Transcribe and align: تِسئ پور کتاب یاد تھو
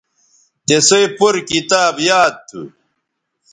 تِسئ 0.65 1.03
پور 1.17 1.35
کتاب 1.49 1.95
یاد 2.07 2.35
تھو 2.47 2.61